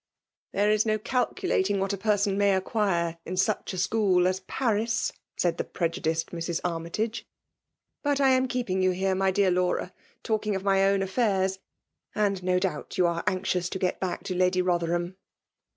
[0.55, 5.13] "There is no calculating what a person may acquire in such a school as Paris
[4.47, 6.59] !'* said the prejudiced Mrs.
[6.63, 7.27] Armytage."
[8.03, 9.93] But I am keep ing you here, my dear Laura,
[10.23, 11.59] talking of my own affairs;
[12.15, 15.17] and no doubt you are anxious to get back to Lady Hotherham."